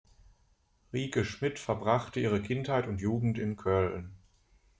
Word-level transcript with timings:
Rike 0.91 1.23
Schmid 1.23 1.59
verbrachte 1.59 2.19
ihre 2.21 2.41
Kindheit 2.41 2.87
und 2.87 3.01
Jugend 3.01 3.37
in 3.37 3.55
Köln. 3.55 4.15